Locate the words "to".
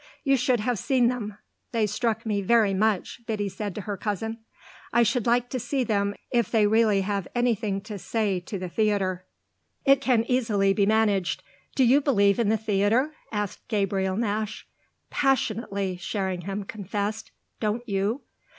3.75-3.81, 5.51-5.59, 7.81-7.99, 8.39-8.57